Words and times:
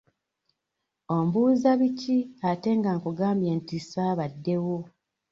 Ombuuza 1.17 1.69
biki 1.79 2.17
ate 2.49 2.69
nga 2.79 2.91
nkugambye 2.97 3.51
nti 3.59 3.75
ssaabaddewo? 3.83 4.77